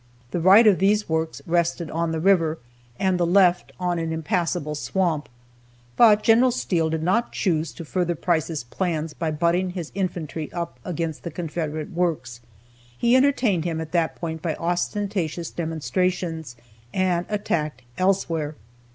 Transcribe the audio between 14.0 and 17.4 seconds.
point by ostentatious demonstrations, and